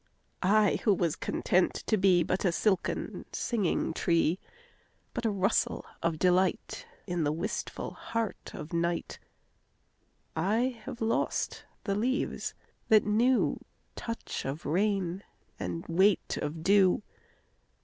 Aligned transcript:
I 0.41 0.79
who 0.83 0.95
was 0.95 1.15
content 1.15 1.75
to 1.85 1.95
beBut 1.95 2.43
a 2.43 2.51
silken 2.51 3.25
singing 3.31 3.93
tree, 3.93 4.39
But 5.13 5.27
a 5.27 5.29
rustle 5.29 5.85
of 6.01 6.17
delightIn 6.17 7.23
the 7.23 7.31
wistful 7.31 7.91
heart 7.91 8.49
of 8.55 8.73
night,I 8.73 10.81
have 10.85 11.01
lost 11.01 11.65
the 11.83 11.93
leaves 11.93 12.55
that 12.89 13.05
knewTouch 13.05 14.43
of 14.43 14.65
rain 14.65 15.21
and 15.59 15.85
weight 15.85 16.35
of 16.41 16.63
dew. 16.63 17.03